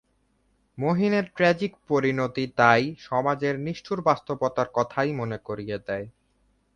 [0.77, 6.07] মহীনের tragic পরিণতি তাই সমাজের নিষ্ঠুর বাস্তবতার কথাই মনে করিয়ে দেয়।